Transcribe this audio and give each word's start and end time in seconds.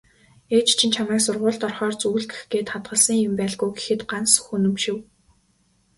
"Ээж 0.55 0.67
чинь 0.77 0.93
чамайг 0.95 1.21
сургуульд 1.23 1.61
орохоор 1.67 1.95
зүүлгэх 1.99 2.41
гээд 2.51 2.67
хадгалсан 2.71 3.17
юм 3.27 3.33
байлгүй" 3.39 3.69
гэхэд 3.75 4.01
Гансүх 4.09 4.45
үнэмшив. 4.55 4.97